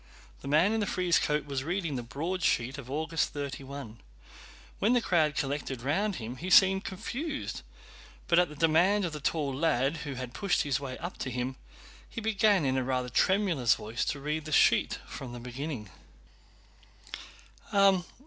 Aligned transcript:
The 0.41 0.47
man 0.47 0.73
in 0.73 0.79
the 0.79 0.87
frieze 0.87 1.19
coat 1.19 1.45
was 1.45 1.63
reading 1.63 1.95
the 1.95 2.01
broadsheet 2.01 2.79
of 2.79 2.89
August 2.89 3.33
31. 3.33 3.99
When 4.79 4.93
the 4.93 4.99
crowd 4.99 5.35
collected 5.35 5.83
round 5.83 6.15
him 6.15 6.37
he 6.37 6.49
seemed 6.49 6.83
confused, 6.83 7.61
but 8.27 8.39
at 8.39 8.49
the 8.49 8.55
demand 8.55 9.05
of 9.05 9.13
the 9.13 9.19
tall 9.19 9.53
lad 9.53 9.97
who 9.97 10.15
had 10.15 10.33
pushed 10.33 10.63
his 10.63 10.79
way 10.79 10.97
up 10.97 11.19
to 11.19 11.29
him, 11.29 11.55
he 12.09 12.19
began 12.19 12.65
in 12.65 12.77
a 12.77 12.83
rather 12.83 13.09
tremulous 13.09 13.75
voice 13.75 14.03
to 14.05 14.19
read 14.19 14.45
the 14.45 14.51
sheet 14.51 14.97
from 15.05 15.33
the 15.33 15.39
beginning. 15.39 15.91